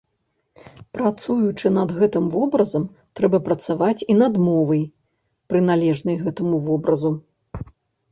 Працуючы 0.99 1.67
над 1.73 1.89
гэтым 1.99 2.25
вобразам, 2.35 2.83
трэба 3.19 3.37
працаваць 3.49 3.97
і 4.13 4.15
над 4.21 4.39
мовай, 4.47 4.81
прыналежнай 5.55 6.17
гэтаму 6.25 6.55
вобразу. 6.71 7.11